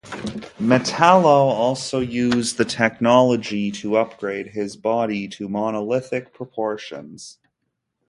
Metallo 0.59 1.25
also 1.51 1.99
used 1.99 2.57
the 2.57 2.65
technology 2.65 3.69
to 3.69 3.97
upgrade 3.97 4.47
his 4.47 4.75
body 4.75 5.27
to 5.27 5.47
monolithic 5.47 6.33
proportions. 6.33 7.37